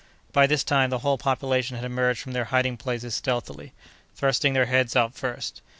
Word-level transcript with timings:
By 0.33 0.47
this 0.47 0.63
time 0.63 0.89
the 0.89 0.97
whole 1.05 1.19
population 1.19 1.75
had 1.75 1.85
emerged 1.85 2.21
from 2.21 2.31
their 2.31 2.45
hiding 2.45 2.75
places 2.75 3.13
stealthily, 3.13 3.71
thrusting 4.15 4.53
their 4.53 4.65
heads 4.65 4.95
out 4.95 5.13
first. 5.13 5.61